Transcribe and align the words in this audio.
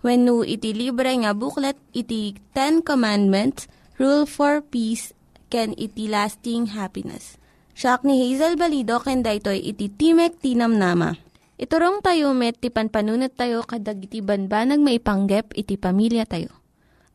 When 0.00 0.24
no 0.24 0.40
iti 0.40 0.72
libre 0.72 1.12
nga 1.12 1.36
booklet 1.36 1.76
iti 1.92 2.32
Ten 2.56 2.80
Commandments, 2.80 3.68
Rule 4.00 4.24
for 4.24 4.64
Peace, 4.64 5.12
can 5.52 5.76
iti 5.76 6.08
lasting 6.08 6.72
happiness. 6.72 7.36
Siya 7.76 8.00
ni 8.04 8.16
Hazel 8.24 8.56
Balido 8.56 9.00
ken 9.00 9.20
daytoy 9.20 9.60
iti 9.60 9.92
Timek 9.92 10.40
Tinam 10.40 10.76
Nama. 10.76 11.12
Iturong 11.60 12.00
tayo 12.00 12.32
met 12.32 12.56
ti 12.56 12.72
panpanunat 12.72 13.36
tayo 13.36 13.60
kadag 13.60 14.00
iti 14.00 14.24
banbanag 14.24 14.80
maipanggep 14.80 15.52
iti 15.52 15.76
pamilya 15.76 16.24
tayo. 16.24 16.48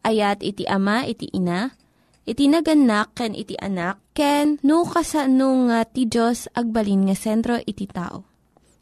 Ayat 0.05 0.45
iti 0.45 0.69
ama 0.69 1.01
iti 1.09 1.33
ina, 1.33 1.73
iti 2.29 2.45
naganak 2.45 3.17
ken 3.17 3.33
iti 3.33 3.57
anak, 3.57 3.97
ken 4.13 4.61
no 4.61 4.85
kasano 4.85 5.69
nga 5.73 5.81
ti 5.89 6.05
Diyos 6.05 6.45
agbalin 6.53 7.09
nga 7.09 7.17
sentro 7.17 7.57
iti 7.65 7.89
tao. 7.89 8.21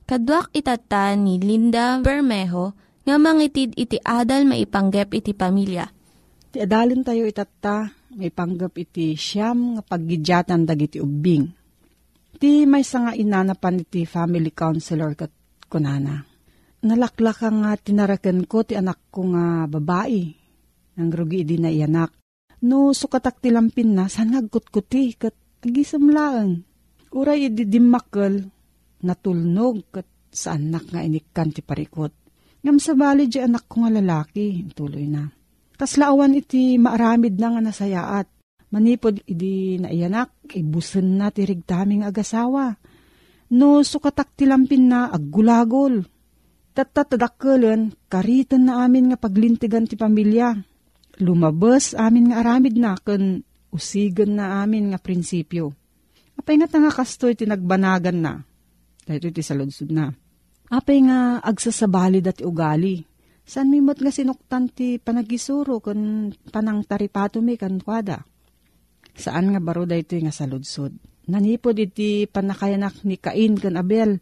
Kaduak 0.03 0.51
itata 0.51 1.15
ni 1.15 1.39
Linda 1.39 2.03
Bermejo 2.03 2.75
nga 3.03 3.15
mangitid 3.19 3.75
iti 3.75 3.99
adal 3.99 4.47
maipanggep 4.47 5.11
iti 5.11 5.31
pamilya. 5.35 5.85
Ti 6.53 6.57
adalin 6.63 7.03
tayo 7.03 7.27
itatta, 7.27 7.91
may 8.13 8.29
panggap 8.29 8.77
iti 8.77 9.17
siyam 9.17 9.75
nga 9.75 9.81
paggidyatan 9.81 10.69
dagiti 10.69 11.01
ubing. 11.01 11.49
Ti 12.37 12.69
may 12.69 12.85
nga 12.85 13.11
inanapan 13.11 13.81
iti 13.81 14.05
family 14.05 14.53
counselor 14.53 15.17
kat 15.17 15.33
kunana. 15.65 16.21
Nalaklak 16.83 17.41
nga 17.41 17.71
tinarakan 17.79 18.45
ko 18.45 18.61
ti 18.61 18.77
anak 18.77 19.09
ko 19.09 19.33
nga 19.33 19.65
babae. 19.65 20.23
Nang 20.93 21.09
rugi 21.09 21.41
di 21.41 21.57
na 21.57 21.73
iyanak. 21.73 22.13
No 22.63 22.93
sukatak 22.93 23.41
ti 23.43 23.49
lampin 23.49 23.97
na, 23.97 24.07
saan 24.07 24.37
ngagkut-kuti 24.37 25.17
kat 25.19 25.35
agisam 25.65 26.07
laang. 26.13 26.63
Uray 27.11 27.49
idi 27.49 27.67
dimakkel, 27.67 28.45
natulnog 29.03 29.89
kat 29.91 30.07
sa 30.29 30.55
anak 30.55 30.93
nga 30.93 31.01
inikan 31.01 31.51
ti 31.51 31.65
parikot. 31.65 32.22
Ngam 32.63 32.79
sa 32.79 32.95
bali 32.95 33.27
di 33.27 33.43
anak 33.43 33.67
ko 33.67 33.83
nga 33.83 33.91
lalaki, 33.91 34.63
tuloy 34.71 35.11
na. 35.11 35.27
Kaslaawan 35.75 36.39
iti 36.39 36.79
maaramid 36.79 37.35
na 37.35 37.47
nga 37.51 37.61
nasayaat. 37.61 38.27
Manipod 38.71 39.19
idi 39.27 39.75
na 39.83 39.91
iyanak, 39.91 40.47
ibusen 40.55 41.19
na 41.19 41.27
ti 41.27 41.43
rigtaming 41.43 42.07
agasawa. 42.07 42.71
No 43.51 43.83
sukatak 43.83 44.31
ti 44.39 44.47
lampin 44.47 44.87
na 44.87 45.11
aggulagol. 45.11 46.07
Tatatadakkelan, 46.71 47.93
karitan 48.07 48.71
na 48.71 48.87
amin 48.87 49.11
nga 49.11 49.19
paglintigan 49.19 49.83
ti 49.83 49.99
pamilya. 49.99 50.55
Lumabas 51.19 51.93
amin 51.93 52.31
nga 52.31 52.41
aramid 52.41 52.79
na, 52.79 52.95
ken 52.95 53.43
usigan 53.75 54.39
na 54.39 54.63
amin 54.63 54.95
nga 54.95 54.97
prinsipyo. 55.03 55.75
Apay 56.39 56.57
nga 56.57 56.71
nga 56.71 56.95
kastoy 56.95 57.35
ti 57.35 57.43
nagbanagan 57.43 58.17
na. 58.23 58.41
Dahito 59.03 59.29
ti 59.29 59.43
saludsud 59.43 59.91
na. 59.91 60.15
Apay 60.73 61.05
nga 61.05 61.37
agsasabali 61.37 62.17
dati 62.17 62.41
ugali. 62.41 62.97
San 63.45 63.69
mi 63.69 63.77
nga 63.77 64.09
sinuktan 64.09 64.73
ti 64.73 64.97
panagisuro 64.97 65.77
kan 65.77 66.33
panang 66.49 66.81
taripato 66.81 67.45
mi 67.45 67.53
kan. 67.61 67.77
Saan 69.13 69.53
nga 69.53 69.61
baro 69.61 69.85
dahito 69.85 70.17
nga 70.17 70.33
saludsud. 70.33 70.97
Nanipod 71.29 71.77
iti 71.77 72.25
panakayanak 72.25 73.05
ni 73.05 73.21
Cain 73.21 73.53
kan 73.61 73.77
Abel. 73.77 74.17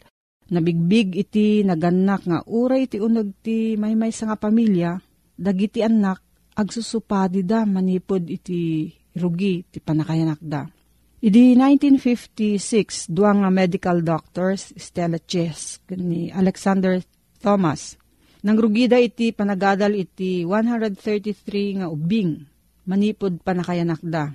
Nabigbig 0.51 1.15
iti 1.15 1.63
naganak 1.63 2.27
nga 2.27 2.43
uray 2.43 2.83
iti 2.83 2.99
unag 2.99 3.31
ti 3.39 3.79
maymay 3.79 4.11
sa 4.11 4.27
nga 4.27 4.35
pamilya. 4.35 4.99
Dagiti 5.39 5.79
anak 5.79 6.19
agsusupadi 6.59 7.47
da 7.47 7.63
manipod 7.63 8.27
iti 8.27 8.91
rugi 9.15 9.63
ti 9.71 9.79
panakayanak 9.79 10.43
da. 10.43 10.67
Idi 11.21 11.53
1956, 11.53 13.13
dua 13.13 13.29
nga 13.37 13.53
medical 13.53 14.01
doctors, 14.01 14.73
Stella 14.73 15.21
Chess, 15.21 15.77
ni 15.93 16.33
Alexander 16.33 16.97
Thomas. 17.37 17.93
Nangrugida 18.41 18.97
iti 18.97 19.29
panagadal 19.29 19.93
iti 19.93 20.41
133 20.41 21.77
nga 21.77 21.93
ubing, 21.93 22.41
manipod 22.89 23.37
panakayanak 23.45 24.01
da. 24.01 24.33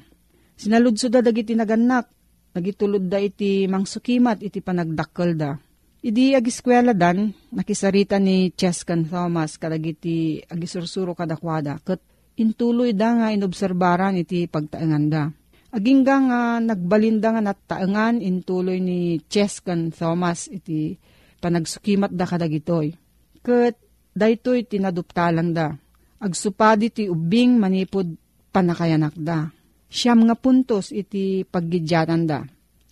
Sinaludso 0.54 1.10
da 1.10 1.26
dagiti 1.26 1.58
naganak, 1.58 2.06
nagitulod 2.54 3.10
da 3.10 3.18
iti 3.18 3.66
mangsukimat 3.66 4.46
iti 4.46 4.62
panagdakkel 4.62 5.34
da. 5.34 5.58
Idi 6.06 6.38
agiskwela 6.38 6.94
dan, 6.94 7.34
nakisarita 7.50 8.22
ni 8.22 8.54
Cheskan 8.54 9.10
Thomas 9.10 9.58
kadagiti 9.58 10.38
agisursuro 10.38 11.18
kadakwada, 11.18 11.82
kat 11.82 11.98
intuloy 12.38 12.94
da 12.94 13.10
nga 13.10 13.34
inobserbaran 13.34 14.14
iti 14.22 14.46
pagtaengan 14.46 15.06
da. 15.10 15.26
Agingga 15.76 16.16
nga 16.24 16.40
nagbalinda 16.56 17.36
nga 17.36 17.52
nataengan 17.52 18.24
intuloy 18.24 18.80
ni 18.80 19.20
Cheskan 19.28 19.92
Thomas 19.92 20.48
iti 20.48 20.96
panagsukimat 21.36 22.16
da 22.16 22.24
kadagitoy. 22.24 22.96
Kat 23.44 23.76
daytoy 24.16 24.64
tinaduptalan 24.64 25.52
da. 25.52 25.76
Agsupadi 26.16 26.88
ti 26.88 27.04
ubing 27.12 27.60
manipod 27.60 28.08
panakayanak 28.56 29.20
da. 29.20 29.52
Siyam 29.92 30.24
nga 30.24 30.32
puntos 30.32 30.96
iti 30.96 31.44
paggidyatan 31.44 32.24
da. 32.24 32.40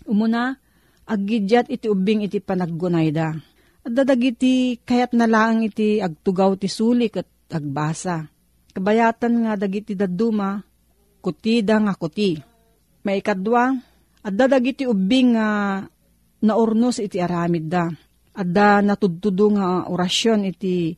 Umuna, 0.04 0.52
aggidyat 1.08 1.72
iti 1.72 1.88
ubing 1.88 2.28
iti 2.28 2.44
panaggunay 2.44 3.08
da. 3.08 3.32
At 3.80 3.96
dadagiti 3.96 4.76
kayat 4.84 5.16
na 5.16 5.24
lang 5.24 5.64
iti 5.64 6.04
agtugaw 6.04 6.52
ti 6.60 6.68
sulik 6.68 7.16
at 7.16 7.28
agbasa. 7.48 8.28
Kabayatan 8.76 9.48
nga 9.48 9.56
dagiti 9.56 9.96
daduma, 9.96 10.60
kuti 11.24 11.64
da 11.64 11.80
nga 11.80 11.96
kuti. 11.96 12.52
May 13.04 13.20
ikadwa, 13.20 13.76
at 14.24 14.32
dadagiti 14.32 14.88
ubing 14.88 15.36
nga 15.36 15.84
naurnos 16.40 16.96
iti 16.96 17.20
aramid 17.20 17.68
da. 17.68 17.84
At 18.34 18.48
da 18.48 18.80
natudtudo 18.80 19.52
nga 19.52 19.86
orasyon 19.92 20.48
iti 20.48 20.96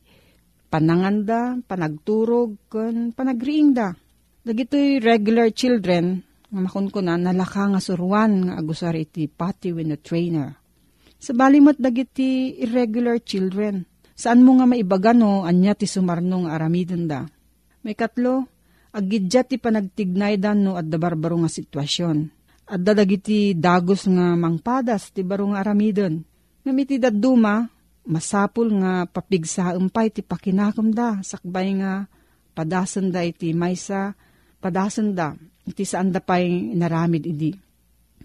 pananganda, 0.71 1.59
panagturog, 1.67 2.71
kan 2.71 3.11
panagriing 3.11 3.75
da. 3.75 3.91
Dagitoy 4.47 5.03
regular 5.03 5.51
children, 5.51 6.23
nga 6.47 6.59
makon 6.63 6.87
ko 6.87 7.03
na 7.03 7.19
nalaka 7.19 7.67
nga 7.67 7.83
suruan 7.83 8.47
nga 8.47 8.53
agusar 8.55 8.95
iti 8.95 9.27
pati 9.27 9.75
when 9.75 9.91
a 9.91 9.99
trainer. 9.99 10.55
Sa 11.19 11.35
balimot 11.35 11.75
dagiti 11.75 12.55
irregular 12.63 13.19
children, 13.19 13.83
saan 14.15 14.47
mo 14.47 14.55
nga 14.55 14.63
maibaga 14.63 15.11
no, 15.11 15.43
anya 15.43 15.75
ti 15.75 15.83
sumarno 15.83 16.47
nga 16.47 16.55
aramidon 16.55 17.03
da. 17.11 17.27
May 17.83 17.99
katlo, 17.99 18.47
agidya 18.93 19.43
ti 19.43 19.59
panagtignay 19.59 20.39
dan 20.39 20.63
no 20.63 20.79
at 20.79 20.87
dabarbaro 20.87 21.39
nga 21.43 21.51
sitwasyon. 21.51 22.17
At 22.67 22.83
dadagiti 22.83 23.55
dagos 23.55 24.07
nga 24.11 24.35
mangpadas 24.35 25.15
ti 25.15 25.23
baro 25.23 25.47
nga 25.51 25.63
aramidon. 25.63 26.19
Ngamiti 26.67 26.99
daduma, 26.99 27.63
masapul 28.03 28.71
nga 28.83 29.07
papigsa 29.07 29.75
umpay 29.79 30.11
ti 30.11 30.19
pakinakom 30.19 30.91
da, 30.91 31.23
sakbay 31.23 31.79
nga 31.79 32.11
padasan 32.51 33.07
da 33.07 33.23
iti 33.23 33.55
maysa, 33.55 34.11
padasan 34.59 35.15
da, 35.15 35.31
iti 35.63 35.87
saan 35.87 36.11
da 36.11 36.19
pa'y 36.19 36.75
naramid 36.75 37.23
idi. 37.23 37.55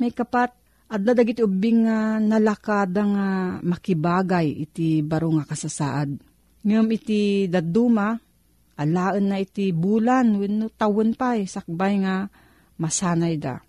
May 0.03 0.11
kapat, 0.11 0.50
at 0.93 1.00
dadagit 1.00 1.41
ubing 1.41 1.88
nga 1.88 2.20
nalakada 2.20 3.00
nga 3.00 3.29
makibagay 3.65 4.69
iti 4.69 5.00
baro 5.00 5.32
nga 5.38 5.49
kasasaad. 5.49 6.20
Ngam 6.69 6.87
iti 6.93 7.49
daduma, 7.49 8.20
alaan 8.79 9.33
na 9.33 9.37
iti 9.39 9.71
bulan, 9.71 10.39
wenno 10.39 10.73
tawon 10.73 11.13
pa'y 11.17 11.45
sakbay 11.45 12.03
nga 12.03 12.29
masanay 12.81 13.37
da. 13.37 13.61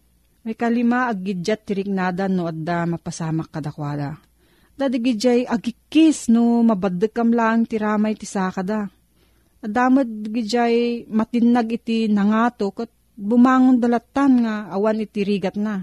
May 0.44 0.60
kalima 0.60 1.08
agidyat 1.08 1.64
tiriknada 1.64 2.28
no 2.28 2.52
adda 2.52 2.84
mapasamak 2.84 3.48
kadakwada. 3.48 4.20
Dadigijay 4.76 5.48
agikis 5.48 6.28
no 6.28 6.60
mabadekam 6.66 7.32
lang 7.32 7.64
tiramay 7.64 8.20
ti 8.20 8.28
sakada. 8.28 8.92
Adamad 9.64 10.28
gijay 10.28 11.08
matinag 11.08 11.72
iti 11.72 12.12
nangato 12.12 12.76
kat 12.76 12.92
bumangon 13.16 13.80
dalatan 13.80 14.44
nga 14.44 14.56
awan 14.76 15.00
iti 15.00 15.24
rigat 15.24 15.56
na. 15.56 15.80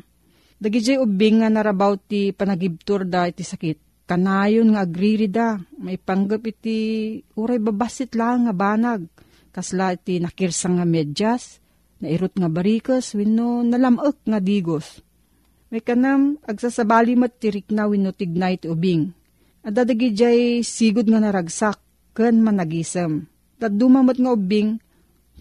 Dagijay 0.60 1.00
ubing 1.00 1.40
nga 1.40 1.48
narabaw 1.48 1.96
ti 1.96 2.36
panagibtur 2.36 3.08
da 3.08 3.24
iti 3.24 3.40
sakit. 3.40 3.89
Kanayon 4.10 4.74
nga 4.74 4.82
agriri 4.82 5.30
da, 5.30 5.54
may 5.78 5.94
panggap 5.94 6.42
iti 6.42 7.14
uray 7.38 7.62
babasit 7.62 8.18
lang 8.18 8.50
nga 8.50 8.54
banag. 8.58 9.06
Kasla 9.54 9.94
iti 9.94 10.18
nakirsang 10.18 10.82
nga 10.82 10.86
medyas, 10.86 11.62
nairot 12.02 12.34
nga 12.34 12.50
barikas, 12.50 13.14
wino 13.14 13.62
nalamak 13.62 14.18
nga 14.26 14.42
digos. 14.42 14.98
May 15.70 15.78
kanam, 15.78 16.42
agsasabali 16.42 17.14
mat 17.14 17.38
tirik 17.38 17.70
na 17.70 17.86
wino 17.86 18.10
tignay 18.10 18.58
ti 18.58 18.66
ubing. 18.66 19.14
At 19.62 19.78
dadagijay 19.78 20.66
sigod 20.66 21.06
nga 21.06 21.22
naragsak, 21.22 21.78
ken 22.10 22.42
managisem. 22.42 23.30
At 23.62 23.70
dumamat 23.70 24.18
nga 24.18 24.34
ubing, 24.34 24.82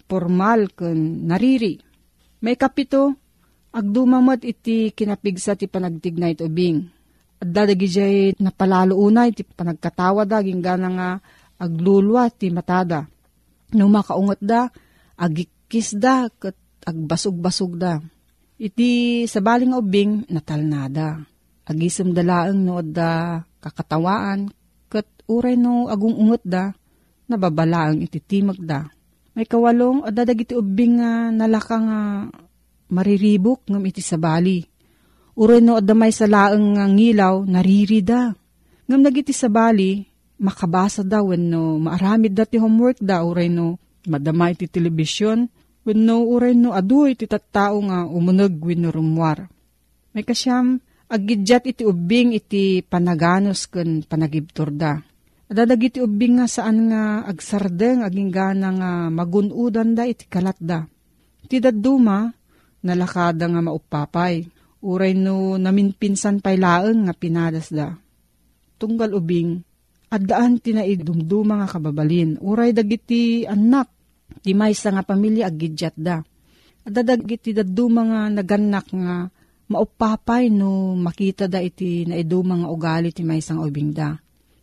formal 0.06 0.70
ken 0.70 1.26
nariri. 1.26 1.74
May 2.38 2.54
kapito, 2.54 3.18
agdumamat 3.74 4.46
iti 4.46 4.94
kinapigsa 4.94 5.58
ti 5.58 5.66
panagtignay 5.66 6.38
ti 6.38 6.46
ubing. 6.46 6.99
At 7.40 7.48
dadagi 7.48 7.88
jay 7.88 8.16
napalalo 8.36 9.00
unay 9.00 9.32
ti 9.32 9.42
panagkatawa 9.42 10.28
da, 10.28 10.44
ginggana 10.44 10.88
nga 10.92 11.08
aglulwa 11.56 12.28
ti 12.28 12.52
matada. 12.52 13.08
No 13.72 13.88
makaungot 13.88 14.44
da, 14.44 14.68
agikis 15.16 15.96
da, 15.96 16.28
kat 16.28 16.56
agbasog-basog 16.84 17.80
da. 17.80 17.96
Iti 18.60 19.24
sabaling 19.24 19.72
ubing, 19.72 20.28
natalnada. 20.28 21.16
Agisem 21.64 22.12
dalaang 22.12 22.60
no 22.60 22.84
da 22.84 23.40
kakatawaan, 23.62 24.52
kat 24.92 25.08
uray 25.30 25.56
no 25.56 25.88
agung 25.88 26.18
ungot 26.18 26.44
da, 26.44 26.76
nababalaang 27.30 28.04
iti 28.04 28.20
timag 28.20 28.60
da. 28.60 28.84
May 29.32 29.46
kawalong, 29.46 30.04
o 30.04 30.08
dadag 30.12 30.44
ubing 30.50 31.00
nga 31.00 31.30
nalaka 31.32 31.76
nga 31.78 32.00
mariribok 32.90 33.64
ngam 33.70 33.86
iti 33.86 34.02
sabali. 34.02 34.66
Uray 35.38 35.62
no 35.62 35.78
adamay 35.78 36.10
sa 36.10 36.26
laeng 36.26 36.74
nga 36.78 36.84
ngilaw, 36.90 37.46
naririda. 37.46 38.34
Ngam 38.90 39.00
nagiti 39.06 39.30
sabali, 39.30 40.02
makabasa 40.40 41.06
da 41.06 41.22
when 41.22 41.52
no 41.52 41.78
maaramid 41.78 42.34
da 42.34 42.48
ti 42.48 42.58
homework 42.58 42.98
da, 42.98 43.22
uray 43.22 43.46
no 43.46 43.78
madamay 44.08 44.58
ti 44.58 44.66
telebisyon, 44.66 45.46
when 45.86 46.00
no 46.02 46.26
uray 46.26 46.56
no 46.56 46.74
aduy 46.74 47.14
ti 47.14 47.30
tattao 47.30 47.78
nga 47.86 48.08
umunag 48.08 48.58
when 48.58 48.82
no 48.82 48.90
rumwar. 48.90 49.46
May 50.10 50.26
kasyam, 50.26 50.82
agidyat 51.06 51.70
iti 51.70 51.82
ubing 51.86 52.34
iti 52.34 52.82
panaganos 52.82 53.70
ken 53.70 54.02
panagibtor 54.02 54.74
da. 54.74 54.98
Adadag 55.50 55.82
iti 55.82 55.98
ubing 55.98 56.38
nga 56.38 56.46
saan 56.46 56.90
nga 56.90 57.26
agsardeng 57.26 58.06
aging 58.06 58.30
gana 58.30 58.70
nga 58.70 58.90
magunudan 59.10 59.94
da 59.94 60.06
iti 60.06 60.26
kalat 60.26 60.58
da. 60.58 60.86
Ti 61.50 61.58
daduma, 61.58 62.30
nalakada 62.86 63.50
nga 63.50 63.58
maupapay. 63.58 64.46
Uray 64.80 65.12
no 65.12 65.60
naminpinsan 65.60 66.40
pay 66.40 66.56
laeng 66.56 67.04
nga 67.04 67.14
pinadas 67.16 67.68
da. 67.68 67.92
Tunggal 68.80 69.12
ubing, 69.12 69.60
addaan 70.08 70.56
tinaidumduma 70.56 71.60
nga 71.60 71.68
kababalin. 71.76 72.40
Uray 72.40 72.72
dagiti 72.72 73.44
anak, 73.44 73.92
ti 74.40 74.56
maysa 74.56 74.88
nga 74.96 75.04
pamilya 75.04 75.52
agidyat 75.52 75.94
da. 76.00 76.24
Adadag 76.80 77.28
daduma 77.28 78.02
nga 78.08 78.20
naganak 78.32 78.88
nga 78.88 79.28
maupapay 79.70 80.48
no 80.48 80.96
makita 80.96 81.44
da 81.44 81.60
iti 81.60 82.08
naiduma 82.08 82.56
nga 82.64 82.72
ugali 82.72 83.12
ti 83.12 83.20
maysa 83.20 83.54
nga 83.54 83.64
ubing 83.68 83.92
da. 83.92 84.16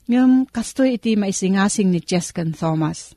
Ngam 0.09 0.49
kastoy 0.49 0.97
iti 0.97 1.13
maisingasing 1.13 1.93
ni 1.93 2.01
Cheskan 2.01 2.57
Thomas. 2.57 3.13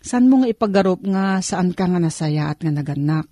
San 0.00 0.30
mo 0.30 0.40
nga 0.40 0.48
ipagarup 0.48 1.02
nga 1.04 1.42
saan 1.42 1.76
ka 1.76 1.90
nga 1.90 2.00
nasaya 2.00 2.48
at 2.52 2.62
nga 2.62 2.72
naganak? 2.72 3.26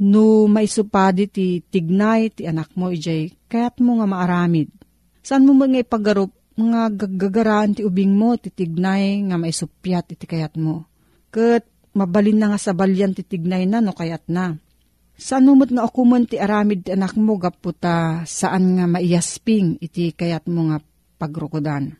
No 0.00 0.48
maisupadi 0.48 1.28
ti 1.28 1.60
tignay 1.60 2.32
ti 2.32 2.48
anak 2.48 2.72
mo 2.78 2.88
ijay, 2.88 3.34
kayat 3.50 3.78
mo 3.84 4.00
nga 4.00 4.08
maaramid. 4.08 4.72
Saan 5.20 5.44
mo 5.44 5.54
nga 5.54 5.68
ipagarup 5.78 6.32
nga 6.56 6.88
gagagaraan 6.92 7.76
ti 7.76 7.84
ubing 7.84 8.16
mo 8.16 8.34
ti 8.36 8.48
tignay 8.52 9.24
nga 9.28 9.36
maisupyat 9.36 10.12
iti 10.16 10.24
kayat 10.24 10.56
mo? 10.58 10.88
Kat 11.32 11.64
mabalin 11.92 12.40
na 12.40 12.46
nga 12.52 12.58
sa 12.60 12.72
balyan 12.72 13.12
ti 13.14 13.22
tignay 13.22 13.68
na 13.68 13.84
no 13.84 13.92
kayat 13.92 14.26
na. 14.32 14.56
Saan 15.14 15.46
mo 15.46 15.54
nga 15.54 15.86
akuman 15.86 16.26
ti 16.26 16.40
aramid 16.40 16.88
ti 16.88 16.90
anak 16.90 17.14
mo 17.14 17.38
gaputa 17.38 18.26
saan 18.26 18.80
nga 18.80 18.90
maiyasping 18.90 19.78
iti 19.78 20.10
kayat 20.16 20.48
mo 20.50 20.72
nga 20.72 20.82
pagrukodan? 21.20 21.94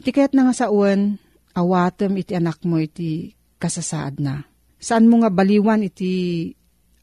Iti 0.00 0.10
kayat 0.10 0.32
na 0.32 0.48
nga 0.48 0.54
sa 0.56 0.66
uwan, 0.72 1.20
awatem 1.52 2.16
iti 2.16 2.32
anak 2.32 2.64
mo 2.64 2.80
iti 2.80 3.36
kasasaad 3.60 4.18
na. 4.18 4.42
Saan 4.82 5.06
mo 5.06 5.20
nga 5.22 5.30
baliwan 5.30 5.84
iti 5.84 6.48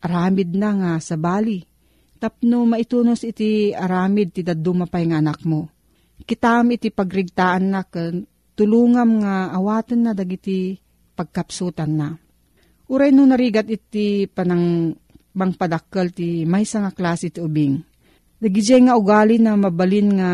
aramid 0.03 0.55
na 0.55 0.69
nga 0.75 0.91
sa 0.99 1.15
bali. 1.15 1.63
Tapno 2.19 2.67
maitunos 2.67 3.23
iti 3.23 3.71
aramid 3.71 4.35
ti 4.35 4.41
dadumapay 4.43 5.07
nga 5.07 5.23
anak 5.23 5.47
mo. 5.47 5.71
Kitam 6.19 6.75
iti 6.75 6.91
pagrigtaan 6.91 7.63
na 7.71 7.81
tulungam 8.53 9.23
nga 9.23 9.55
awaten 9.55 10.03
na 10.03 10.11
dagiti 10.11 10.75
pagkapsutan 11.15 11.91
na. 11.95 12.11
Uray 12.91 13.15
no 13.15 13.23
narigat 13.23 13.71
iti 13.71 14.27
panang 14.27 14.91
bangpadakkel 15.31 16.11
ti 16.11 16.43
maysa 16.43 16.83
nga 16.83 16.91
klase 16.91 17.31
ti 17.31 17.39
ubing. 17.39 17.79
Dagijay 18.39 18.83
nga 18.83 18.99
ugali 18.99 19.39
na 19.39 19.55
mabalin 19.55 20.09
nga 20.19 20.31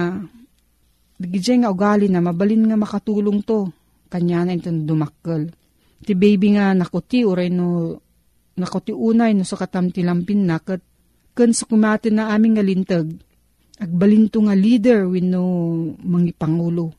Dagijay 1.15 1.63
nga 1.63 1.71
ugali 1.71 2.11
na 2.11 2.19
mabalin 2.19 2.67
nga 2.67 2.75
makatulong 2.75 3.39
to. 3.47 3.71
Kanya 4.11 4.43
na 4.43 4.55
itong 4.55 4.83
dumakkel. 4.83 5.47
Ti 6.03 6.11
baby 6.11 6.59
nga 6.59 6.75
nakuti 6.75 7.23
uray 7.23 7.47
no 7.49 7.97
unay 8.95 9.35
no 9.35 9.43
sa 9.43 9.59
katam 9.59 9.91
ti 9.91 9.99
lampin 10.01 10.47
na 10.47 10.63
kat 10.63 10.79
kan 11.35 11.51
sa 11.51 11.67
kumati 11.67 12.09
na 12.09 12.31
aming 12.31 12.55
nga 12.55 12.63
lintag. 12.63 13.07
Agbalinto 13.75 14.39
nga 14.39 14.55
leader 14.55 15.03
win 15.11 15.35
no 15.35 15.43
mangi 15.99 16.31
pangulo. 16.31 16.95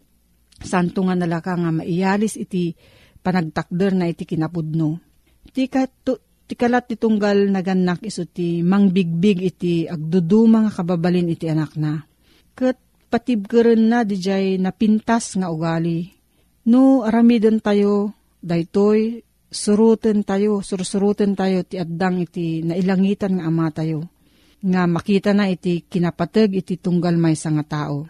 Santo 0.61 1.01
nga 1.09 1.17
nalaka 1.17 1.57
nga 1.57 1.73
maiyalis 1.73 2.37
iti 2.37 2.77
panagtakder 3.25 3.97
na 3.97 4.13
iti 4.13 4.29
kinapudno. 4.29 5.01
Ti 5.49 5.65
kato 5.73 6.45
ti 6.47 6.55
kalat 6.55 6.93
ti 6.93 6.95
tunggal 7.01 7.49
naganak 7.49 8.05
iso 8.05 8.29
ti 8.29 8.61
mangbigbig 8.61 9.41
iti 9.41 9.89
agduduma 9.89 10.69
nga 10.69 10.85
kababalin 10.85 11.33
iti 11.33 11.49
anak 11.49 11.75
na. 11.81 12.05
Kat 12.53 12.77
patibgeren 13.09 13.89
na 13.89 14.05
dijay 14.05 14.61
napintas 14.61 15.35
nga 15.41 15.49
ugali. 15.49 16.13
No 16.67 17.07
aramiden 17.07 17.63
tayo, 17.63 18.13
daytoy, 18.43 19.25
suruten 19.50 20.26
tayo, 20.26 20.61
sursuruten 20.61 21.38
tayo 21.38 21.62
ti 21.62 21.79
addang 21.79 22.23
iti 22.23 22.62
nailangitan 22.67 23.38
nga 23.38 23.45
ama 23.47 23.71
tayo. 23.71 24.07
Nga 24.62 24.83
makita 24.88 25.31
na 25.37 25.47
iti 25.53 25.85
kinapateg 25.87 26.59
iti 26.59 26.81
tunggal 26.81 27.15
may 27.21 27.37
nga 27.37 27.65
tao. 27.67 28.09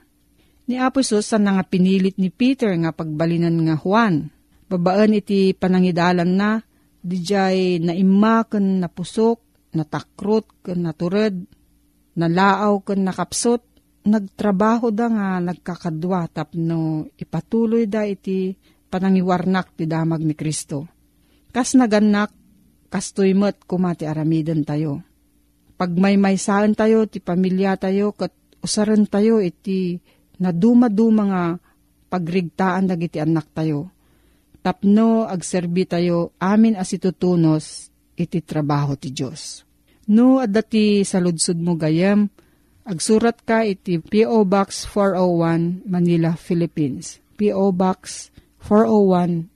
Ni 0.66 0.80
Aposos 0.82 1.28
sa 1.28 1.38
nga 1.38 1.62
pinilit 1.62 2.18
ni 2.18 2.32
Peter 2.32 2.74
nga 2.74 2.90
pagbalinan 2.90 3.54
nga 3.66 3.76
Juan. 3.78 4.32
Babaan 4.66 5.14
iti 5.14 5.54
panangidalan 5.54 6.32
na, 6.34 6.58
dijay 7.06 7.78
naimma 7.78 8.50
ken 8.50 8.82
napusok, 8.82 9.70
natakrot 9.78 10.66
ken 10.66 10.82
natured, 10.82 11.38
nalaaw 12.18 12.82
ken 12.82 13.06
nakapsot, 13.06 13.62
nagtrabaho 14.06 14.90
da 14.90 15.06
nga 15.06 15.28
nagkakadwa 15.38 16.26
tapno 16.34 17.10
ipatuloy 17.14 17.86
da 17.86 18.02
iti 18.02 18.54
panangiwarnak 18.90 19.78
ti 19.78 19.84
damag 19.86 20.22
ni 20.22 20.34
Kristo. 20.34 20.95
Kas 21.56 21.72
naganak, 21.72 22.36
kastoy 22.92 23.32
met 23.32 23.64
kumati 23.64 24.04
aramiden 24.04 24.60
tayo. 24.68 25.00
pag 25.80 25.88
may 25.96 26.20
maysaan 26.20 26.76
tayo, 26.76 27.08
ti 27.08 27.16
pamilya 27.16 27.80
tayo, 27.80 28.12
kat 28.12 28.32
usaran 28.60 29.08
tayo, 29.08 29.40
iti 29.40 29.96
naduma-duma 30.36 31.24
nga 31.32 31.44
pagrigtaan 32.12 32.84
dagiti 32.84 33.16
anak 33.24 33.48
tayo. 33.56 33.88
Tapno, 34.60 35.24
agserbi 35.24 35.88
tayo, 35.88 36.36
amin 36.44 36.76
as 36.76 36.92
itutunos, 36.92 37.88
iti 38.20 38.44
trabaho 38.44 38.92
ti 39.00 39.16
Diyos. 39.16 39.64
No, 40.12 40.44
at 40.44 40.52
dati 40.52 41.08
sa 41.08 41.24
ludsud 41.24 41.56
mo 41.56 41.72
gayam, 41.80 42.28
agsurat 42.84 43.40
ka 43.48 43.64
iti 43.64 43.96
P.O. 43.96 44.44
Box 44.44 44.84
401, 44.92 45.88
Manila, 45.88 46.36
Philippines. 46.36 47.16
P.O. 47.40 47.72
Box 47.72 48.28
401, 48.60 49.55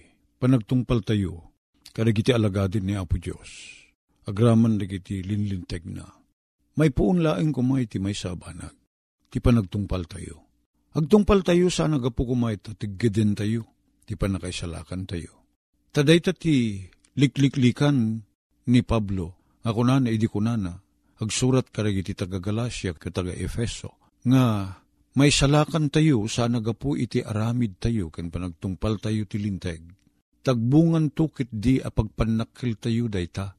panagtungpal 0.41 1.05
tayo, 1.05 1.53
kadagiti 1.93 2.33
alagadin 2.33 2.89
ni 2.89 2.97
Apo 2.97 3.21
Diyos. 3.21 3.77
Agraman 4.25 4.81
dagiti 4.81 5.21
linlinteg 5.21 5.85
na. 5.85 6.09
May 6.81 6.89
puun 6.89 7.21
laeng 7.21 7.53
kumay 7.53 7.85
ti 7.85 8.01
may 8.01 8.17
sabanag. 8.17 8.73
Ti 9.29 9.37
panagtungpal 9.37 10.09
tayo. 10.09 10.49
Agtungpal 10.97 11.45
tayo 11.45 11.69
sana 11.69 12.01
gapu 12.01 12.25
kumay 12.25 12.57
tatiggadin 12.57 13.37
tayo. 13.37 13.69
Ti 14.09 14.17
panakaisalakan 14.17 15.05
tayo. 15.05 15.45
Taday 15.93 16.23
ti 16.33 16.89
likliklikan 17.19 18.23
ni 18.71 18.81
Pablo, 18.81 19.59
nga 19.61 19.71
kunana 19.75 20.07
idi 20.07 20.29
kunana, 20.29 20.79
agsurat 21.19 21.67
karagiti 21.67 22.15
taga 22.15 22.39
Galacia 22.39 22.95
ka 22.95 23.11
taga 23.11 23.35
Efeso, 23.35 23.99
nga 24.23 24.77
may 25.17 25.27
salakan 25.27 25.91
tayo 25.91 26.23
sa 26.31 26.47
nagapu 26.47 26.95
iti 26.95 27.19
aramid 27.19 27.83
tayo 27.83 28.07
ken 28.07 28.31
panagtungpal 28.31 29.03
tayo 29.03 29.27
ti 29.27 29.43
linteg. 29.43 29.83
Tagbungan 30.41 31.13
tukit 31.13 31.47
di 31.53 31.77
apagpanakil 31.77 32.81
tayo 32.81 33.05
dayta. 33.05 33.53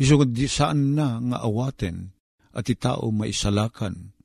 Isugod 0.00 0.32
di 0.32 0.48
saan 0.48 0.96
na 0.96 1.20
nga 1.20 1.38
awaten 1.44 2.08
at 2.56 2.64
itao 2.68 3.12
maisalakan. 3.12 4.16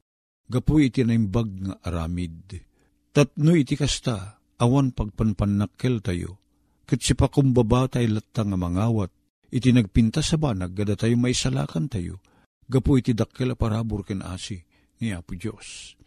Gapu 0.47 0.79
iti 0.79 1.03
naimbag 1.03 1.49
nga 1.67 1.75
aramid. 1.83 2.63
Tatno 3.11 3.51
iti 3.51 3.75
kasta 3.75 4.39
awan 4.63 4.95
pagpanpanakil 4.95 5.99
tayo 5.99 6.47
Kat 6.87 7.03
si 7.03 7.11
pakumbaba 7.19 7.91
tayo 7.91 8.07
latta 8.15 8.47
nga 8.47 8.55
mangawat, 8.55 9.11
iti 9.51 9.75
nagpinta 9.75 10.23
sa 10.23 10.39
banag, 10.39 10.71
gada 10.71 10.95
tayo 10.95 11.19
may 11.19 11.35
salakan 11.35 11.91
tayo, 11.91 12.23
gapu 12.63 12.95
iti 12.95 13.11
dakkel 13.11 13.59
parabor 13.59 14.07
ken 14.07 14.23
asi, 14.23 14.55
ni 15.03 15.11
Apo 15.11 15.35
Diyos. 15.35 15.99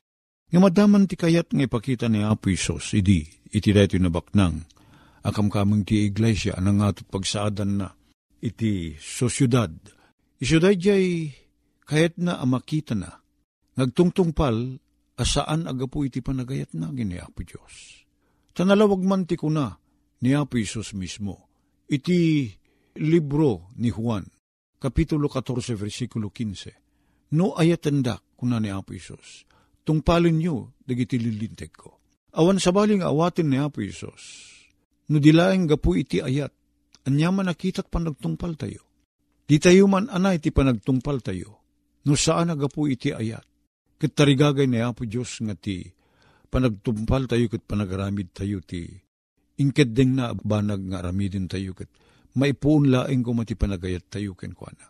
Nga 0.49 0.57
madaman 0.57 1.05
ti 1.05 1.21
kayat 1.21 1.53
nga 1.53 1.69
ipakita 1.69 2.09
ni 2.09 2.25
Apo 2.25 2.49
Isos, 2.49 2.97
idi, 2.97 3.29
iti 3.53 3.77
dayto 3.77 4.01
na 4.01 4.09
baknang, 4.09 4.65
akam 5.25 5.53
kamang 5.53 5.85
ti 5.85 6.09
iglesia, 6.09 6.57
anang 6.57 6.81
atot 6.85 7.07
pagsaadan 7.09 7.73
na, 7.81 7.89
iti 8.41 8.97
sosyudad. 8.97 9.73
Isyudad 10.41 10.77
jay, 10.81 11.37
kayat 11.85 12.17
na 12.17 12.41
amakita 12.41 12.97
na, 12.97 13.21
nagtungtungpal, 13.77 14.81
asaan 15.21 15.69
agapu 15.69 16.09
iti 16.09 16.25
panagayat 16.25 16.73
na 16.73 16.89
gini 16.97 17.21
Apo 17.21 17.45
Diyos. 17.45 18.05
Tanalawag 18.57 19.05
man 19.05 19.29
ti 19.29 19.37
kuna, 19.37 19.77
ni 20.25 20.33
Apo 20.33 20.57
Isos 20.57 20.97
mismo. 20.97 21.53
Iti 21.91 22.49
libro 22.97 23.69
ni 23.77 23.93
Juan, 23.93 24.25
Kapitulo 24.81 25.29
14, 25.29 25.77
versikulo 25.77 26.33
15. 26.33 27.37
No 27.37 27.53
ayatanda 27.53 28.25
kuna 28.37 28.57
ni 28.65 28.73
Apo 28.73 28.97
Isos. 28.97 29.45
Tungpalin 29.85 30.41
nyo, 30.41 30.73
dagiti 30.81 31.21
lilinteg 31.21 31.73
ko. 31.77 32.01
Awan 32.33 32.57
sabaling 32.57 33.05
awatin 33.05 33.53
ni 33.53 33.61
Apo 33.61 33.85
Isos. 33.85 34.57
No 35.11 35.19
dilaeng 35.19 35.67
gapu 35.67 35.99
iti 35.99 36.23
ayat, 36.23 36.55
anyaman 37.05 37.51
nakitat 37.51 37.91
panagtungpal 37.91 38.55
tayo. 38.55 38.87
Di 39.51 39.59
tayo 39.59 39.91
man 39.91 40.07
anay 40.07 40.39
ti 40.39 40.55
panagtungpal 40.55 41.19
tayo. 41.19 41.59
No 42.07 42.15
saan 42.15 42.55
nagapu 42.55 42.87
iti 42.87 43.11
ayat. 43.11 43.43
Kat 44.01 44.17
tarigagay 44.17 44.71
ni 44.71 44.81
Apo 44.81 45.05
Diyos 45.05 45.43
nga 45.43 45.53
ti 45.59 45.85
panagtumpal 46.49 47.29
tayo 47.29 47.53
kat 47.53 47.63
panagaramid 47.69 48.33
tayo 48.33 48.65
ti 48.65 48.89
Inked 49.61 49.93
ding 49.93 50.17
na 50.17 50.33
banag 50.33 50.89
nga 50.89 51.05
aramidin 51.05 51.45
tayo 51.45 51.77
kat 51.77 51.93
maipuun 52.33 52.89
laing 52.89 53.21
ko 53.21 53.37
mati 53.37 53.53
panagayat 53.53 54.09
tayo 54.09 54.33
ken 54.33 54.57
kuana. 54.57 54.89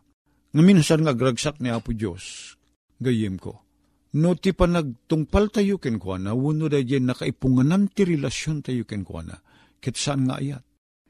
Nga 0.54 0.62
minsan 0.62 1.02
nga 1.02 1.16
gragsak 1.16 1.58
ni 1.58 1.74
Apo 1.74 1.90
Diyos, 1.90 2.54
gayem 3.02 3.34
ko. 3.34 3.66
No 4.14 4.38
ti 4.38 4.54
panagtungpal 4.54 5.50
tayo 5.50 5.82
ken 5.82 5.98
kuana, 5.98 6.38
wuno 6.38 6.70
da 6.70 6.78
jen 6.78 7.10
nakaipunganan 7.10 7.90
ti 7.90 8.06
relasyon 8.06 8.62
tayo 8.62 8.86
ken 8.86 9.02
kuana, 9.02 9.42
ket 9.80 9.96
saan 9.96 10.28
nga 10.28 10.38
ayat. 10.38 10.62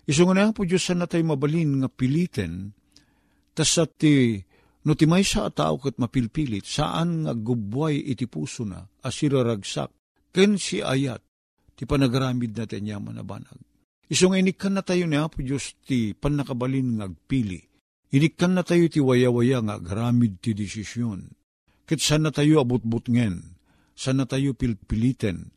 Iso 0.06 0.24
nga 0.26 0.34
ni 0.34 0.42
Apo 0.42 0.64
Diyos 0.64 0.86
na 0.94 1.06
tayo 1.06 1.22
mabalin 1.26 1.84
nga 1.84 1.88
piliten, 1.90 2.72
tas 3.52 3.76
at 3.78 3.98
ti 4.00 4.40
no 4.86 4.96
ti 4.96 5.04
may 5.04 5.26
sa 5.26 5.52
tao 5.52 5.76
ket 5.76 6.00
mapilpilit, 6.00 6.64
saan 6.64 7.28
nga 7.28 7.34
gubway 7.36 8.00
iti 8.00 8.24
puso 8.24 8.64
na, 8.64 8.80
asiraragsak, 9.04 9.92
ken 10.32 10.56
si 10.56 10.80
ayat, 10.80 11.20
ti 11.76 11.84
panagaramid 11.84 12.56
natin 12.56 12.88
yaman 12.88 13.20
na 13.20 13.24
banag. 13.26 13.60
Iso 14.10 14.26
nga 14.26 14.40
inikan 14.40 14.74
na 14.74 14.82
tayo 14.82 15.06
ni 15.06 15.14
Apo 15.14 15.44
Diyos 15.44 15.78
ti 15.86 16.16
panakabalin 16.16 16.98
nga 16.98 17.06
agpili. 17.06 17.62
Inikan 18.10 18.58
na 18.58 18.66
tayo 18.66 18.90
ti 18.90 18.98
waya-waya 18.98 19.62
nga 19.62 19.78
agramid 19.78 20.42
ti 20.42 20.50
desisyon. 20.50 21.30
Kit 21.86 22.02
saan 22.02 22.26
na 22.26 22.34
tayo 22.34 22.58
abot-bot 22.58 23.06
ngen, 23.06 23.54
saan 23.94 24.18
na 24.18 24.26
tayo 24.26 24.54
pilpiliten, 24.58 25.54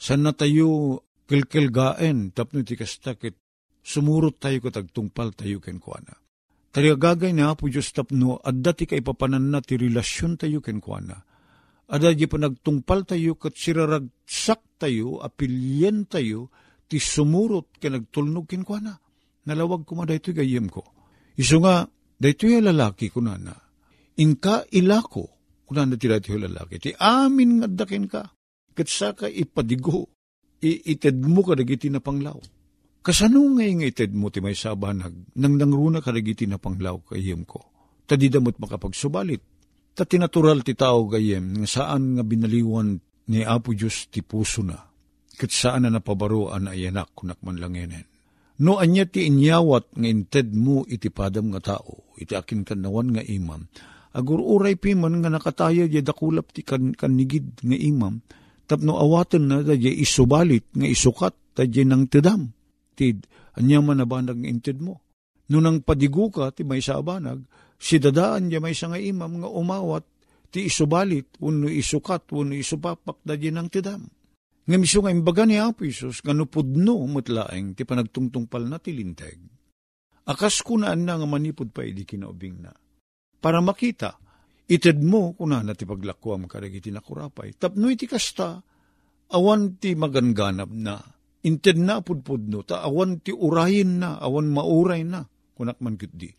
saan 0.00 0.24
na 0.24 0.32
tayo 0.32 1.00
kilkilgaen, 1.30 2.34
tapno 2.34 2.66
ti 2.66 2.74
kasta 2.74 3.14
kit 3.14 3.38
sumurot 3.86 4.42
tayo 4.42 4.58
kat 4.58 4.82
agtungpal 4.82 5.30
tayo 5.38 5.62
ken 5.62 5.78
kuana. 5.78 6.18
Tarigagay 6.74 7.30
ni 7.30 7.46
Apo 7.46 7.70
Diyos 7.70 7.94
tapno, 7.94 8.42
at 8.42 8.58
dati 8.58 8.90
kay 8.90 8.98
papanan 8.98 9.54
na 9.54 9.62
ti 9.62 9.78
relasyon 9.78 10.34
tayo 10.34 10.58
ken 10.58 10.82
kuana 10.82 11.22
Ada 11.90 12.14
di 12.14 12.26
panagtungpal 12.30 13.02
tayo 13.02 13.34
kat 13.38 13.54
siraragsak 13.54 14.78
tayo, 14.78 15.22
apilyen 15.22 16.06
tayo, 16.06 16.50
ti 16.90 17.02
sumurot 17.02 17.78
ka 17.78 17.90
nagtulnog 17.90 18.46
kinkwana. 18.50 18.98
Nalawag 19.46 19.86
ko 19.86 19.98
ma 19.98 20.06
gayem 20.06 20.66
ko. 20.66 20.82
Iso 21.34 21.58
nga, 21.62 21.86
dayto 22.18 22.46
yung 22.46 22.66
lalaki 22.66 23.10
ko 23.10 23.22
na 23.22 23.34
na. 23.38 23.54
Inka 24.22 24.70
ilako, 24.70 25.26
kunana 25.66 25.98
ti 25.98 26.06
dayto 26.06 26.34
yung 26.34 26.46
lalaki. 26.50 26.78
Ti 26.78 26.90
amin 26.98 27.62
nga 27.62 27.68
dakin 27.70 28.06
ka. 28.06 28.22
Kat 28.70 28.86
saka 28.86 29.26
ipadigo, 29.26 30.10
iited 30.60 31.16
mo 31.24 31.40
ka 31.42 31.56
dagiti 31.56 31.88
na 31.88 32.04
panglaw. 32.04 32.36
Kasano 33.00 33.56
nga 33.56 33.64
yung 33.64 33.80
ited 33.84 34.12
mo 34.12 34.28
ti 34.28 34.44
may 34.44 34.56
sabanag, 34.56 35.32
nang 35.40 35.56
nangruna 35.56 36.04
ka 36.04 36.12
dagiti 36.12 36.44
na 36.44 36.60
panglaw 36.60 37.00
kayem 37.04 37.48
ko. 37.48 37.64
Tadidamot 38.04 38.60
makapagsubalit 38.60 39.40
Ta 39.94 40.06
tinatural 40.06 40.62
ti 40.62 40.72
tao 40.78 41.10
gayem, 41.10 41.60
nga 41.60 41.68
saan 41.68 42.16
nga 42.16 42.24
binaliwan 42.24 42.96
ni 43.30 43.42
Apo 43.42 43.74
Diyos 43.74 44.08
ti 44.10 44.22
puso 44.22 44.62
na, 44.62 44.78
kat 45.34 45.50
saan 45.50 45.86
na 45.86 45.90
napabaroan 45.90 46.70
ay 46.70 46.88
anak 46.90 47.12
kunak 47.12 47.36
man 47.42 47.58
langenen. 47.58 48.06
No 48.60 48.76
anya 48.80 49.08
ti 49.08 49.28
inyawat 49.28 49.96
nga 49.96 50.08
inted 50.08 50.52
mo 50.52 50.88
iti 50.88 51.12
padam 51.12 51.52
nga 51.52 51.76
tao, 51.76 52.16
iti 52.20 52.36
akin 52.36 52.62
kanawan 52.62 53.12
nga 53.12 53.20
imam, 53.24 53.66
agururay 54.16 54.80
pi 54.80 54.96
man 54.96 55.20
nga 55.20 55.32
nakataya 55.32 55.84
di 55.84 56.00
dakulap 56.00 56.48
ti 56.54 56.64
kan, 56.64 56.96
kanigid 56.96 57.60
nga 57.60 57.76
imam, 57.76 58.24
tapno 58.70 59.02
awaten 59.02 59.50
na 59.50 59.66
da 59.66 59.74
isubalit 59.74 60.70
nga 60.70 60.86
isukat 60.86 61.34
da 61.58 61.66
nang 61.66 62.06
tidam, 62.06 62.54
tid 62.94 63.26
anya 63.58 63.82
man 63.82 63.98
nabanag 63.98 64.38
nga 64.38 64.46
inted 64.46 64.78
mo. 64.78 65.02
No 65.50 65.58
nang 65.58 65.82
padigo 65.82 66.30
ka 66.30 66.54
ti 66.54 66.62
may 66.62 66.78
sa 66.78 67.02
abanag, 67.02 67.42
si 67.74 67.98
dadaan 67.98 68.46
di 68.46 68.54
may 68.62 68.70
nga 68.70 68.94
imam 68.94 69.42
nga 69.42 69.50
umawat, 69.50 70.06
ti 70.54 70.70
isubalit, 70.70 71.34
uno 71.42 71.66
isukat, 71.66 72.30
uno 72.30 72.54
isupapak 72.54 73.18
da 73.26 73.34
ng 73.34 73.66
tidam. 73.66 74.06
Nga 74.70 74.76
miso 74.78 75.02
nga 75.02 75.10
imbaga 75.10 75.42
ni 75.42 75.58
Apo 75.58 75.82
Isus, 75.82 76.22
nga 76.22 76.30
nupudno 76.30 77.02
mutlaeng 77.10 77.74
ti 77.74 77.82
panagtungtungpal 77.82 78.70
na 78.70 78.78
tilinteg. 78.78 79.42
Akas 80.30 80.62
kunaan 80.62 81.02
na 81.02 81.18
nga 81.18 81.26
manipod 81.26 81.74
pa 81.74 81.82
idi 81.82 82.06
kinaubing 82.06 82.62
na. 82.62 82.70
Para 83.42 83.58
makita, 83.58 84.14
ited 84.70 85.02
mo 85.02 85.34
kuna 85.34 85.66
na 85.66 85.74
ti 85.74 85.82
paglakwam 85.82 86.46
karagiti 86.46 86.94
nakurapay. 86.94 87.58
Tapno 87.58 87.90
iti 87.90 88.06
kasta, 88.06 88.62
awan 89.34 89.82
ti 89.82 89.98
maganganap 89.98 90.70
na, 90.70 90.94
inted 91.42 91.82
na 91.82 91.98
pudpudno, 91.98 92.62
ta 92.62 92.86
awan 92.86 93.18
ti 93.18 93.34
urayin 93.34 93.98
na, 93.98 94.22
awan 94.22 94.46
mauray 94.46 95.02
na, 95.02 95.26
kunak 95.58 95.82
man 95.82 95.98
kitdi. 95.98 96.30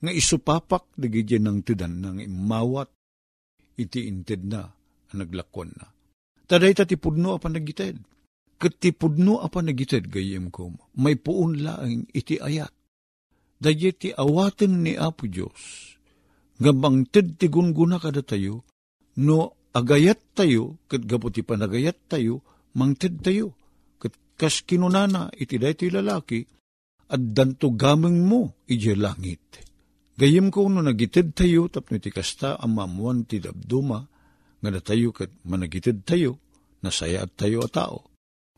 Nga 0.00 0.12
isupapak 0.14 0.96
dagidyan 0.96 1.44
ng 1.44 1.60
tidan 1.66 2.00
ng 2.00 2.18
imawat 2.24 2.88
iti 3.76 4.08
inted 4.08 4.48
na 4.48 4.64
ang 5.12 5.18
naglakon 5.20 5.70
na. 5.76 5.86
Taday 6.48 6.72
ta 6.72 6.88
ti 6.88 6.96
pudno 6.96 7.36
apan 7.36 7.60
nagited. 7.60 8.00
Kat 8.58 8.74
ti 8.80 8.90
pudno 8.90 9.44
apan 9.44 9.70
nagited 9.70 10.08
gayem 10.08 10.50
ko, 10.50 10.72
may 10.98 11.14
puun 11.14 11.62
laing 11.62 12.08
iti 12.10 12.40
ayat. 12.40 12.72
Daye 13.58 13.90
ti 13.90 14.14
awaten 14.14 14.86
ni 14.86 14.94
Apo 14.94 15.26
Diyos, 15.26 15.97
gabang 16.58 17.06
ted 17.08 17.38
ti 17.38 17.46
gunguna 17.46 18.02
kada 18.02 18.22
tayo, 18.22 18.66
no 19.22 19.54
agayat 19.72 20.34
tayo, 20.34 20.82
kat 20.90 21.06
gapo 21.06 21.30
ti 21.30 21.46
panagayat 21.46 22.10
tayo, 22.10 22.42
mangted 22.74 23.22
tayo. 23.22 23.54
Kat 23.98 24.14
kas 24.34 24.66
kinunana 24.66 25.30
iti 25.34 25.58
day 25.58 25.74
ti 25.74 25.90
lalaki, 25.90 26.42
at 27.08 27.22
danto 27.22 27.72
gameng 27.72 28.20
mo 28.20 28.52
ije 28.68 28.92
langit 28.92 29.64
Gayem 30.18 30.50
ko 30.50 30.66
no 30.66 30.82
nagitid 30.82 31.30
tayo, 31.30 31.70
tapno 31.70 32.02
ti 32.02 32.10
kasta 32.10 32.58
amamuan 32.58 33.22
ti 33.22 33.38
dabduma, 33.38 34.02
nga 34.58 34.82
tayo 34.82 35.14
kat 35.14 35.30
managitid 35.46 36.02
tayo, 36.02 36.42
nasaya 36.82 37.22
at 37.22 37.38
tayo 37.38 37.62
a 37.62 37.70
tao. 37.70 38.10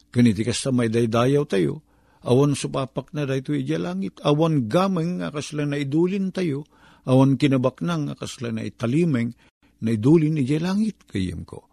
Ganiti 0.09 0.41
kasta 0.41 0.73
may 0.73 0.89
daydayaw 0.89 1.45
tayo, 1.45 1.85
awan 2.25 2.57
supapak 2.57 3.13
na 3.13 3.29
dayto 3.29 3.53
ija 3.53 3.77
langit, 3.77 4.17
awan 4.25 4.73
gameng 4.73 5.21
nga 5.21 5.29
kasla 5.29 5.69
na 5.69 5.77
idulin 5.77 6.33
tayo, 6.33 6.65
awan 7.09 7.41
kinabak 7.41 7.81
na 7.85 7.97
nga 7.97 8.15
kasla 8.19 8.53
na 8.53 8.67
italimeng, 8.67 9.33
na 9.81 9.89
idulin 9.95 10.41
ija 10.41 10.61
langit, 10.61 11.07
kayem 11.09 11.47
ko. 11.49 11.69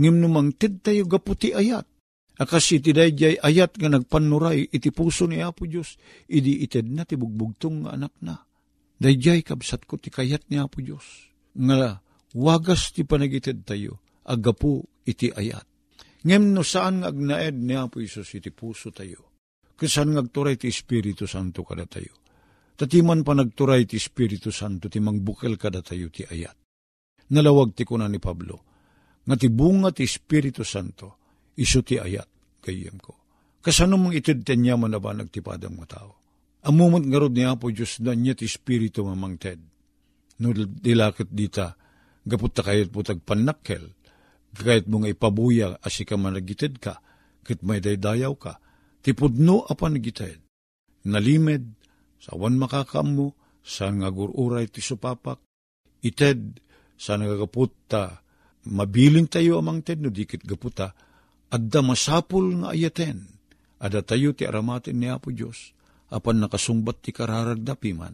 Ngim 0.00 0.16
numang 0.16 0.56
tid 0.56 0.80
tayo 0.80 1.04
gaputi 1.04 1.52
ayat, 1.52 1.84
akas 2.40 2.80
iti 2.80 2.96
dayjay 2.96 3.36
ayat 3.36 3.76
nga 3.76 3.92
nagpanuray 3.92 4.72
iti 4.72 4.88
puso 4.88 5.28
ni 5.28 5.44
Apo 5.44 5.68
Diyos, 5.68 6.00
idi 6.30 6.64
ited 6.64 6.88
na 6.88 7.04
ti 7.04 7.20
bugbugtong 7.20 7.84
nga 7.84 7.92
anak 7.98 8.14
na 8.24 8.36
Dayjay 9.00 9.40
kabsat 9.40 9.88
ko 9.88 9.96
ti 9.96 10.12
kayat 10.12 10.52
niya 10.52 10.68
po 10.68 10.84
Diyos. 10.84 11.32
Nga 11.56 12.04
wagas 12.36 12.92
ti 12.92 13.08
panagitid 13.08 13.64
tayo, 13.64 13.96
agapu 14.28 14.84
iti 15.08 15.32
ayat. 15.32 15.64
Ngem 16.20 16.52
no 16.52 16.60
saan 16.60 17.00
nga 17.00 17.08
agnaed 17.08 17.56
niya 17.56 17.88
po 17.88 18.04
Isos 18.04 18.28
iti 18.36 18.52
puso 18.52 18.92
tayo. 18.92 19.32
Kasan 19.72 20.12
nga 20.12 20.20
agturay 20.20 20.60
ti 20.60 20.68
Espiritu 20.68 21.24
Santo 21.24 21.64
kada 21.64 21.88
tayo. 21.88 22.12
Tatiman 22.80 23.20
pa 23.20 23.36
nagturay 23.36 23.84
ti 23.84 24.00
Espiritu 24.00 24.48
Santo 24.48 24.88
ti 24.88 25.04
mangbukel 25.04 25.60
kada 25.60 25.84
tayo 25.84 26.08
ti 26.08 26.24
ayat. 26.24 26.56
Nalawag 27.28 27.76
ti 27.76 27.84
kuna 27.84 28.08
ni 28.08 28.16
Pablo, 28.16 28.64
nga 29.28 29.36
ti 29.36 29.52
bunga 29.52 29.92
ti 29.92 30.08
Espiritu 30.08 30.64
Santo, 30.64 31.20
iso 31.60 31.84
ti 31.84 32.00
ayat, 32.00 32.24
kayem 32.64 32.96
ko. 32.96 33.20
Kasano 33.60 34.00
mong 34.00 34.16
itid 34.16 34.48
tanya 34.48 34.80
man 34.80 34.96
na 34.96 34.98
ba 34.98 35.12
nagtipadang 35.12 35.76
mo 35.76 35.84
tao? 35.84 36.16
Amumot 36.64 37.04
nga 37.04 37.20
rod 37.20 37.36
ni 37.36 37.44
Apo 37.44 37.68
Diyos 37.68 38.00
na 38.00 38.16
niya 38.16 38.32
ti 38.32 38.48
Espiritu 38.48 39.04
mamangted. 39.04 39.60
No 40.40 40.56
dilakit 40.56 41.28
dita, 41.28 41.76
gapot 42.24 42.48
ta 42.48 42.64
kayat 42.64 42.88
po 42.88 43.04
tagpanakkel, 43.04 43.92
kahit 44.56 44.88
mo 44.88 45.04
nga 45.04 45.12
ipabuya 45.12 45.76
asi 45.84 46.08
ka 46.08 46.16
managitid 46.16 46.80
ka, 46.80 47.04
kit 47.44 47.60
may 47.60 47.84
daydayaw 47.84 48.32
ka, 48.40 48.56
tipudno 49.04 49.68
apan 49.68 50.00
nagitid. 50.00 50.40
Nalimed, 51.04 51.79
sa 52.20 52.36
awan 52.36 52.60
makakam 52.60 53.16
mo, 53.16 53.28
sa 53.64 53.88
nga 53.88 54.12
gururay 54.12 54.68
ti 54.68 54.84
supapak, 54.84 55.40
ited, 56.04 56.60
sa 57.00 57.16
nagagapot 57.16 57.72
ta, 57.88 58.20
mabiling 58.68 59.28
tayo 59.32 59.56
amang 59.60 59.80
ted, 59.80 60.04
no 60.04 60.12
dikit 60.12 60.44
gaputa, 60.44 60.92
adda 61.48 61.80
masapul 61.80 62.60
nga 62.60 62.76
ayaten, 62.76 63.24
ada 63.80 64.04
tayo 64.04 64.36
ti 64.36 64.44
aramatin 64.44 65.00
ni 65.00 65.08
Apo 65.08 65.32
Diyos, 65.32 65.72
apan 66.12 66.44
nakasumbat 66.44 67.00
ti 67.00 67.16
kararagdapi 67.16 67.90
man, 67.96 68.12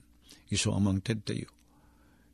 iso 0.55 0.71
amang 0.71 1.03
ted 1.03 1.27
tayo. 1.27 1.51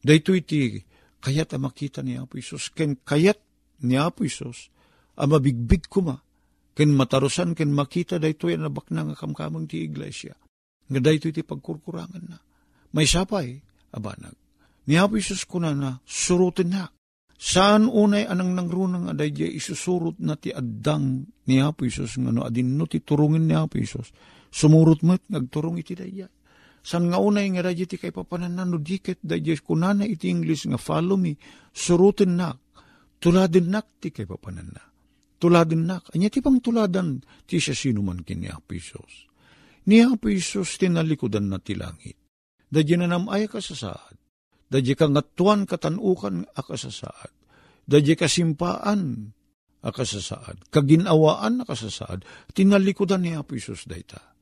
Dayto 0.04 0.36
iti 0.36 0.76
kayat 1.22 1.56
makita 1.56 2.02
ni 2.04 2.18
Apo 2.18 2.36
Isos, 2.36 2.74
ken 2.74 2.98
kayat 3.00 3.38
ni 3.86 3.94
Apo 3.96 4.26
Isos, 4.26 4.68
a 5.16 5.24
mabigbig 5.24 5.86
kuma, 5.88 6.18
ken 6.74 6.92
matarusan 6.92 7.54
ken 7.54 7.70
makita 7.70 8.18
dayto 8.18 8.50
yan 8.50 8.66
nabak 8.66 8.90
na 8.90 9.06
nga 9.06 9.16
kamkamang 9.16 9.70
ti 9.70 9.86
iglesia. 9.86 10.34
Nga 10.92 11.00
dayto 11.00 11.32
iti 11.32 11.40
pagkurkurangan 11.40 12.24
na. 12.28 12.38
May 12.92 13.08
sapay, 13.08 13.56
abanag. 13.96 14.36
Ni 14.84 15.00
Apo 15.00 15.16
Isos 15.16 15.48
kuna 15.48 15.72
na, 15.72 15.96
surutin 16.04 16.68
na. 16.68 16.84
Saan 17.42 17.90
unay 17.90 18.28
anang 18.28 18.54
nangrunang 18.54 19.10
aday 19.10 19.34
isusurot 19.58 20.22
na 20.22 20.38
ti 20.38 20.54
addang 20.54 21.26
ni 21.48 21.58
Apo 21.58 21.88
Isos 21.88 22.14
nga 22.14 22.30
no 22.30 22.46
adin 22.46 22.78
no 22.78 22.86
ti 22.86 23.02
turungin 23.02 23.50
ni 23.50 23.54
Apo 23.56 23.82
Isos 23.82 24.14
Sumurot 24.52 25.00
mo't 25.00 25.24
nagturong 25.32 25.80
iti 25.80 25.96
daya. 25.96 26.28
San 26.84 27.08
nga 27.08 27.16
unay 27.16 27.48
nga 27.56 27.64
radya 27.64 27.88
ti 27.88 27.96
kay 27.96 28.12
papanan 28.12 28.60
no 28.68 28.76
diket 28.76 29.24
daya 29.24 29.56
kunana 29.64 30.04
iti 30.04 30.28
English 30.28 30.68
nga 30.68 30.76
follow 30.76 31.16
me, 31.16 31.40
surutin 31.72 32.36
nak, 32.36 32.60
tuladin 33.16 33.72
nak 33.72 33.96
ti 33.96 34.12
kay 34.12 34.28
papanan 34.28 34.68
na. 34.68 34.84
Tuladin 35.40 35.88
nak, 35.88 36.12
anya 36.12 36.28
ti 36.28 36.44
pang 36.44 36.60
tuladan 36.60 37.18
ti 37.48 37.56
siya 37.56 37.72
sino 37.72 38.04
man 38.04 38.20
kini 38.20 38.52
Apisos. 38.52 39.31
Ni 39.88 40.02
Apisos 40.02 40.78
tinalikodan 40.78 41.50
na 41.50 41.58
ti 41.58 41.74
langit. 41.74 42.18
Dadya 42.70 43.02
na 43.02 43.10
namay 43.10 43.50
kasasaad. 43.50 44.16
Dadya 44.70 44.94
ka 44.94 45.10
ngatuan 45.10 45.68
katanukan 45.68 46.48
akasasaad. 46.54 47.32
Dadya 47.84 48.14
kasimpaan 48.14 49.34
akasasaad. 49.82 50.70
Kaginawaan 50.70 51.66
akasasaad. 51.66 52.24
Tinalikodan 52.54 53.26
ni 53.26 53.34
Apisos 53.34 53.84
dayta 53.84 54.32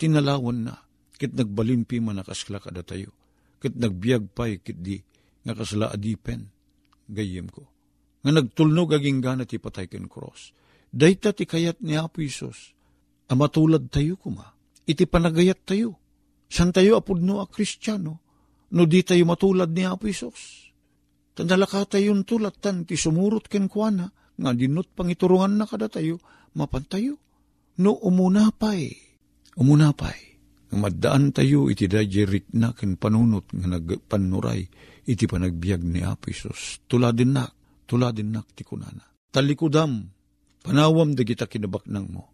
tinalawan 0.00 0.64
na, 0.64 0.74
kit 1.20 1.36
nagbalimpi 1.36 2.00
man 2.00 2.16
nakasla 2.16 2.56
kada 2.56 2.80
tayo, 2.80 3.12
kit 3.60 3.76
nagbiag 3.76 4.32
pa'y 4.32 4.64
kit 4.64 4.80
di, 4.80 4.96
nga 5.44 5.52
kasla 5.52 5.92
adipen, 5.92 6.48
gayem 7.04 7.52
ko. 7.52 7.68
Nga 8.24 8.32
nagtulnog 8.32 8.96
aging 8.96 9.20
gana 9.20 9.44
ti 9.44 9.60
patay 9.60 9.92
ken 9.92 10.08
cross. 10.08 10.56
Dayta 10.88 11.36
ti 11.36 11.44
kayat 11.44 11.84
ni 11.84 12.00
Apo 12.00 12.24
Isos, 12.24 12.72
amatulad 13.28 13.92
tayo 13.92 14.16
kuma, 14.16 14.56
iti 14.86 15.04
panagayat 15.04 15.66
tayo. 15.66 15.96
San 16.50 16.74
tayo 16.74 16.98
apudno 16.98 17.38
a 17.38 17.46
kristyano, 17.46 18.12
no 18.74 18.82
di 18.86 19.06
tayo 19.06 19.22
matulad 19.22 19.70
ni 19.70 19.86
Apo 19.86 20.10
Isos. 20.10 20.70
Tandalaka 21.30 21.96
tayo 21.96 22.10
tulad 22.26 22.58
tan 22.58 22.82
ti 22.82 22.98
sumurot 22.98 23.46
ken 23.46 23.70
kuana, 23.70 24.10
nga 24.10 24.50
dinot 24.50 24.90
pangiturungan 24.92 25.62
na 25.62 25.64
kada 25.70 25.86
tayo, 25.86 26.18
mapantayo. 26.58 27.14
No 27.80 27.96
umuna 28.02 28.50
pa'y, 28.50 29.10
Umunapay, 29.60 30.18
madaan 30.78 31.34
tayo 31.34 31.66
iti 31.68 31.90
dajerik 31.90 32.54
na 32.54 32.70
ken 32.70 32.94
panunot 32.94 33.50
nga 33.50 33.66
nagpanuray 33.66 34.62
iti 35.04 35.26
panagbiag 35.26 35.82
ni 35.82 36.00
Apisos. 36.06 36.86
Tuladin 36.86 37.34
nak, 37.34 37.50
tuladin 37.84 38.30
nak 38.30 38.48
ti 38.54 38.62
kunana. 38.62 39.02
Talikudam, 39.28 40.06
panawam 40.62 41.18
da 41.18 41.26
kita 41.26 41.50
kinabaknang 41.50 42.08
mo. 42.08 42.24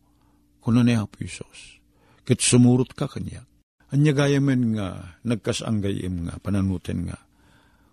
Kuno 0.61 0.85
ni 0.85 0.93
Apisos. 0.93 1.81
Ket 2.27 2.43
sumurot 2.43 2.91
ka 2.93 3.07
kanya. 3.07 3.47
Anya 3.95 4.11
gaya 4.11 4.43
men 4.43 4.75
nga 4.75 5.17
nagkasanggayim 5.23 6.27
nga 6.27 6.35
pananutin 6.43 7.07
nga. 7.07 7.19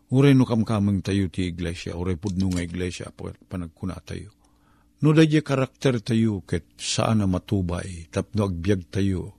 Uray 0.10 0.34
no 0.34 0.50
kamkamang 0.50 1.06
tayo 1.06 1.30
ti 1.30 1.54
iglesia, 1.54 1.93
uray 1.93 2.17
pudno 2.17 2.50
nga 2.50 2.65
iglesia, 2.65 3.13
panagkuna 3.50 3.98
tayo 4.02 4.34
No 5.04 5.12
dadya 5.12 5.43
karakter 5.43 6.00
tayo 6.00 6.48
ket 6.48 6.80
saan 6.80 7.19
na 7.19 7.28
matubay, 7.28 8.08
tapno 8.08 8.48
agbyag 8.48 8.88
tayo, 8.88 9.36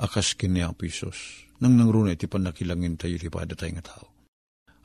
akas 0.00 0.40
kini 0.40 0.64
pisos, 0.72 1.44
nang 1.60 1.76
nangruna 1.76 2.16
iti 2.16 2.24
panakilangin 2.24 2.96
tayo 2.96 3.20
ti 3.20 3.28
pada 3.28 3.52
tayo 3.52 3.76
nga 3.76 3.92
tao. 3.92 4.08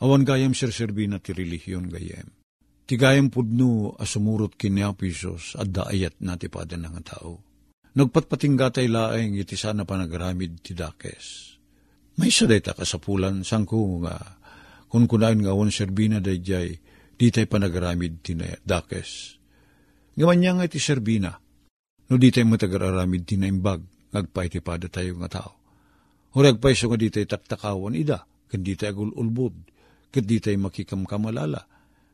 Awan 0.03 0.27
gayam 0.27 0.51
sirserbi 0.51 1.07
na 1.07 1.23
ti 1.23 1.31
relihiyon 1.31 1.87
gayam. 1.87 2.27
Ti 2.83 2.99
gayam 2.99 3.31
pudno 3.31 3.95
asumurot 3.95 4.59
kini 4.59 4.83
pisos, 4.99 5.55
at 5.55 5.71
daayat 5.71 6.19
na 6.19 6.35
ti 6.35 6.51
pada 6.51 6.75
nga 6.75 7.15
tao. 7.15 7.39
Nagpatpatingga 7.91 8.71
tayo 8.71 8.87
laeng 8.87 9.35
iti 9.35 9.59
sana 9.59 9.83
panagaramid 9.83 10.63
ti 10.63 10.71
dakes. 10.71 11.59
May 12.15 12.31
isa 12.31 12.47
dayta 12.47 12.71
kasapulan, 12.71 13.43
sangko 13.43 13.99
nga, 14.07 14.15
kung 14.87 15.11
kunain 15.11 15.43
nga 15.43 15.51
awan 15.51 15.71
serbina 15.71 16.23
dayjay, 16.23 16.71
di 17.19 17.27
tayo 17.27 17.47
panagaramid 17.51 18.23
ti 18.23 18.33
dakes 18.63 19.41
Gawan 20.15 20.37
niya 20.39 20.51
nga 20.55 20.67
iti 20.67 20.79
serbina. 20.79 21.31
No 22.11 22.15
di 22.19 22.31
tayo 22.31 22.47
matagararamid 22.47 23.23
ti 23.27 23.39
pada 24.59 24.87
tayo 24.91 25.11
nga 25.23 25.29
tao. 25.31 25.51
Hurag 26.35 26.63
pa 26.63 26.71
iso 26.71 26.87
nga 26.87 26.99
di 26.99 27.11
tayo 27.11 27.27
taktakawan 27.27 27.95
ida, 27.95 28.23
kan 28.47 28.63
di 28.63 28.75
tayo 28.75 29.03
agululbod, 29.03 29.55
kan 30.11 30.23
di 30.23 30.39
tayo 30.39 30.55
makikamkamalala. 30.63 31.63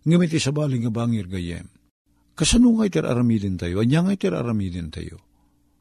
Ngamit 0.05 0.33
isabali 0.33 0.81
nga 0.81 0.93
bangir 0.93 1.29
gayem. 1.29 1.69
Kasano 2.37 2.77
nga 2.77 2.85
iter 2.85 3.05
aramidin 3.05 3.57
tayo? 3.57 3.81
Anya 3.81 4.05
nga 4.05 4.13
iter 4.13 4.33
aramidin 4.33 4.93
tayo? 4.93 5.26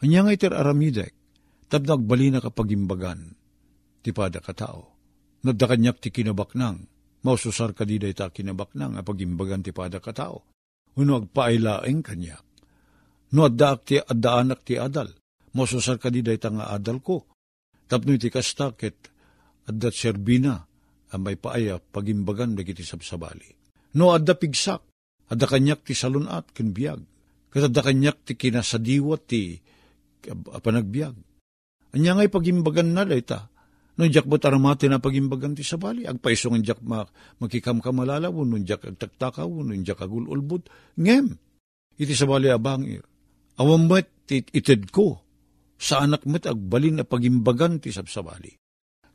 Anya 0.05 0.27
nga 0.27 0.61
aramidek? 0.61 1.15
Tapdag 1.67 2.05
bali 2.05 2.29
na 2.29 2.39
kapagimbagan. 2.39 3.33
Ti 4.05 4.11
pada 4.13 4.39
katao. 4.39 4.93
Nadda 5.43 5.67
kanyak 5.67 5.99
ti 6.03 6.09
kinabaknang. 6.13 6.85
Maususar 7.27 7.75
ka 7.75 7.83
di 7.83 7.99
ta 8.15 8.31
kinabaknang 8.31 9.01
apagimbagan 9.01 9.65
ti 9.65 9.75
pada 9.75 9.99
katao. 9.99 10.47
Uno 10.97 11.19
agpailaeng 11.19 12.03
kanyak. 12.05 12.45
No 13.35 13.51
adda 13.51 13.75
ti 13.83 13.99
adda 13.99 14.31
anak 14.47 14.63
ti 14.63 14.79
adal. 14.79 15.11
Maususar 15.57 15.99
ka 15.99 16.13
di 16.13 16.23
ta 16.23 16.53
nga 16.55 16.71
adal 16.71 17.03
ko. 17.03 17.27
Tapno 17.91 18.15
iti 18.15 18.31
kastaket 18.31 19.11
adda 19.67 19.91
serbina 19.91 20.55
amay 21.15 21.35
paaya 21.35 21.79
pagimbagan 21.83 22.55
dagiti 22.55 22.87
sabsabali. 22.87 23.51
No 23.99 24.15
adda 24.15 24.35
pigsak, 24.39 24.83
adda 25.31 25.47
kanyak 25.47 25.83
ti 25.83 25.95
salunat 25.95 26.55
ken 26.55 26.71
biag. 26.71 27.01
Kat 27.51 27.73
adda 27.73 27.83
ti 28.23 28.35
kinasadiwat 28.39 29.23
ti 29.27 29.59
panagbiag. 30.35 31.15
Anya 31.95 32.13
ngay 32.19 32.29
pagimbagan 32.33 32.91
na 32.91 33.07
layta. 33.07 33.49
No 33.97 34.05
jak 34.05 34.29
mo 34.29 34.37
taramati 34.37 34.93
na 34.93 35.01
pagimbagan 35.01 35.57
ti 35.57 35.65
sabali. 35.65 36.05
Agpaiso 36.05 36.53
ng 36.53 36.61
jak 36.61 36.85
ma, 36.85 37.01
makikam 37.41 37.81
kamalala 37.81 38.29
mo, 38.29 38.45
no 38.45 38.61
jak 38.61 38.85
agtaktakaw, 38.85 39.49
no 39.49 39.73
jak 39.81 40.03
agululbud. 40.03 40.69
Ngem, 41.01 41.33
iti 41.97 42.13
sabali 42.13 42.53
abangir. 42.53 43.05
Awam 43.57 43.89
met 43.89 44.29
ited 44.29 44.93
ko, 44.93 45.17
sa 45.81 46.05
anak 46.05 46.29
met 46.29 46.45
agbalin 46.45 47.01
na 47.01 47.05
pagimbagan 47.09 47.81
ti 47.81 47.89
sabsabali. 47.89 48.53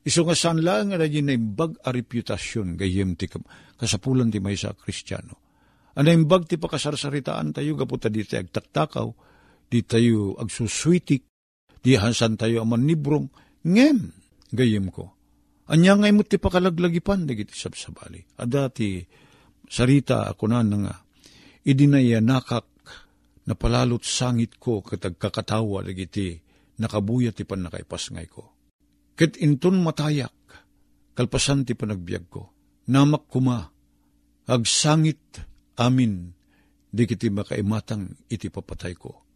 Iso 0.02 0.26
nga 0.26 0.34
saan 0.34 0.66
lang 0.66 0.90
nga 0.90 0.98
na 0.98 1.06
imbag 1.06 1.78
a 1.86 1.94
reputasyon 1.94 2.74
gayem 2.74 3.14
ti 3.14 3.30
kasapulan 3.78 4.34
ti 4.34 4.42
may 4.42 4.58
sa 4.58 4.74
kristyano. 4.74 5.38
Ano 5.94 6.10
imbag 6.10 6.50
ti 6.50 6.58
pakasarsaritaan 6.58 7.54
tayo 7.54 7.78
gaputa 7.78 8.10
di 8.10 8.26
tayo 8.26 8.50
agtaktakaw, 8.50 9.08
di 9.72 9.88
tayo 9.88 10.36
agsuswitik, 10.36 11.24
di 11.80 11.96
hansan 11.96 12.36
tayo 12.36 12.68
aman 12.68 12.84
nibrong, 12.84 13.32
ngem, 13.64 14.12
gayem 14.52 14.92
ko. 14.92 15.16
Anya 15.72 15.96
ngay 15.96 16.12
mo 16.12 16.28
ti 16.28 16.36
pakalaglagipan, 16.36 17.24
sabsabali. 17.48 18.20
Adati, 18.36 19.00
sarita 19.72 20.28
ako 20.28 20.44
na 20.52 20.60
nga, 20.68 20.96
idinaya 21.64 22.20
nakak 22.20 22.68
na 23.48 23.56
palalot 23.56 24.04
sangit 24.04 24.60
ko 24.60 24.84
katag 24.84 25.16
kakatawa 25.16 25.88
dagiti 25.88 26.36
nakabuya 26.84 27.32
ti 27.32 27.48
pan 27.48 27.64
nakaipas 27.64 28.12
ngay 28.12 28.28
ko. 28.28 28.44
Ket 29.16 29.40
inton 29.40 29.80
matayak, 29.80 30.36
kalpasan 31.16 31.64
ti 31.64 31.80
panagbiag 31.80 32.26
ko, 32.28 32.52
namak 32.92 33.32
kuma, 33.32 33.64
agsangit 34.52 35.40
amin, 35.80 36.36
di 36.92 37.04
kiti 37.08 37.32
makaimatang 37.32 38.28
iti 38.28 38.52
papatay 38.52 38.94
ko, 39.00 39.31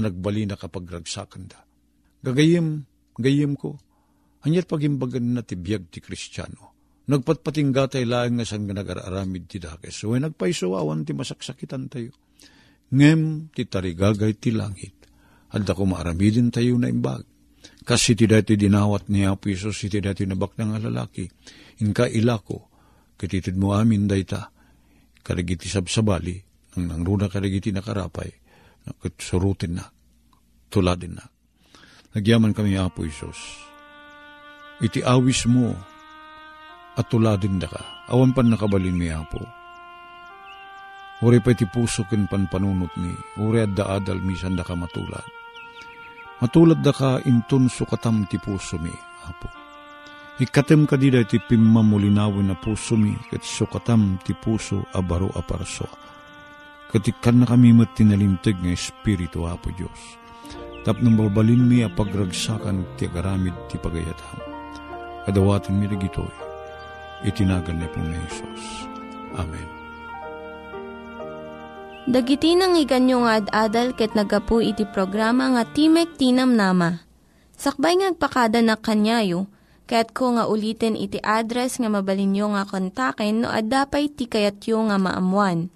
na 0.00 0.56
kapag 0.56 0.84
ragsakan 0.88 1.48
da. 1.48 1.60
Gagayim, 2.22 2.84
gayim 3.16 3.54
ko, 3.54 3.78
anyat 4.42 4.66
pagimbagan 4.66 5.36
na 5.36 5.42
ti 5.42 5.54
biyag 5.54 5.88
ti 5.92 6.02
kristyano. 6.02 6.74
Nagpatpatinggatay 7.06 8.02
laeng 8.02 8.42
nga 8.42 8.46
sang 8.46 8.66
nagararamid 8.66 9.46
ti 9.46 9.62
dakes. 9.62 9.94
So, 10.02 10.10
nagpaisawawan 10.10 11.06
ti 11.06 11.14
masaksakitan 11.14 11.86
tayo. 11.86 12.10
Ngem 12.90 13.54
ti 13.54 13.62
tarigagay 13.62 14.34
ti 14.42 14.50
langit. 14.50 14.94
Hadda 15.54 15.78
ko 15.78 15.86
maaramidin 15.86 16.50
tayo 16.50 16.74
na 16.82 16.90
imbag 16.90 17.22
kasi 17.86 18.18
ti 18.18 18.26
dati 18.26 18.58
dinawat 18.58 19.06
ni 19.14 19.22
Apo 19.22 19.46
Isos, 19.46 19.78
iti 19.86 20.02
dati 20.02 20.26
nabak 20.26 20.58
nga 20.58 20.78
lalaki. 20.82 21.22
Inka 21.86 22.10
ilako, 22.10 22.66
katitid 23.14 23.54
mo 23.54 23.78
amin 23.78 24.10
dayta, 24.10 24.50
karagiti 25.22 25.70
sabsabali, 25.70 26.34
nang 26.74 26.90
nangruna 26.90 27.30
karagiti 27.30 27.70
nakarapay, 27.70 28.30
surutin 29.18 29.78
na, 29.78 29.84
tuladin 30.70 31.18
na. 31.18 31.24
Nagyaman 32.14 32.56
kami 32.56 32.78
Apo 32.80 33.04
Isos. 33.04 33.38
Iti 34.80 35.04
awis 35.04 35.44
mo, 35.48 35.72
at 36.96 37.06
tuladin 37.08 37.60
da 37.60 37.68
ka. 37.68 37.82
Awan 38.12 38.32
pan 38.32 38.48
nakabalin 38.48 38.96
mi 38.96 39.12
Apo. 39.12 39.42
Uri 41.24 41.40
pa 41.40 41.56
iti 41.56 41.64
puso 41.64 42.04
ken 42.04 42.28
panpanunot 42.28 42.92
ni, 43.00 43.08
uri 43.40 43.64
adda 43.64 43.88
adal 43.96 44.20
misan 44.20 44.52
da 44.52 44.60
ka 44.60 44.76
matulad 44.76 45.24
Matulad 46.44 46.84
da 46.84 46.92
ka 46.92 47.24
inton 47.24 47.72
sukatam 47.72 48.28
ti 48.28 48.36
puso 48.36 48.76
mi, 48.76 48.92
apo. 49.24 49.48
Ikatem 50.36 50.84
ka 50.84 51.00
di 51.00 51.08
ti 51.24 51.40
pimamulinawin 51.40 52.52
na 52.52 52.56
puso 52.60 52.92
mi, 53.00 53.16
kat 53.32 53.40
sukatam 53.40 54.20
ti 54.20 54.36
puso 54.36 54.84
abaro 54.92 55.32
aparso. 55.32 55.88
Katikan 56.96 57.44
na 57.44 57.44
kami 57.44 57.76
mat 57.76 57.92
tinalimtag 57.92 58.56
ng 58.64 58.72
Espiritu, 58.72 59.44
apo 59.44 59.68
Diyos. 59.76 60.16
Tap 60.80 60.96
nang 61.04 61.20
babalin 61.20 61.60
mi 61.60 61.84
a 61.84 61.92
pagragsakan 61.92 62.88
ti 62.96 63.04
agaramid 63.04 63.52
ti 63.68 63.76
pagayatam. 63.76 64.40
Adawatin 65.28 65.76
mi 65.76 65.92
dagitoy, 65.92 66.32
itinagan 67.28 67.84
na 67.84 67.88
po 67.92 68.00
na 68.00 68.16
Isos. 68.24 68.88
Amen. 69.36 69.68
Dagiti 72.08 72.56
nang 72.56 72.80
iganyo 72.80 73.28
nga 73.28 73.44
ad-adal 73.44 73.92
ket 73.92 74.16
nagapu 74.16 74.64
iti 74.64 74.88
programa 74.88 75.52
nga 75.52 75.68
Timek 75.68 76.16
Tinam 76.16 76.56
Nama. 76.56 77.04
Sakbay 77.60 78.00
ngagpakada 78.00 78.64
na 78.64 78.80
kanyayo, 78.80 79.52
ket 79.84 80.16
ko 80.16 80.32
nga 80.32 80.48
ulitin 80.48 80.96
iti 80.96 81.20
address 81.20 81.76
nga 81.76 81.92
mabalinyo 81.92 82.56
nga 82.56 82.64
kontaken 82.64 83.44
no 83.44 83.52
ad-dapay 83.52 84.08
tikayatyo 84.08 84.80
nga 84.88 84.96
maamuan. 84.96 85.75